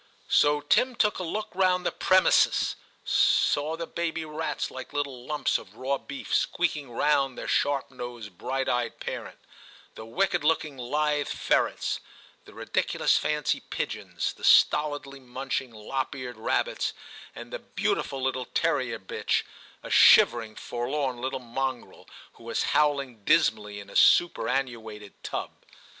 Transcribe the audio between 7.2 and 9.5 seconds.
their sharp nosed, bright eyed parent,